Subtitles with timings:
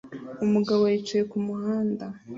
[0.45, 2.05] Umugabo yicaye kumuhanda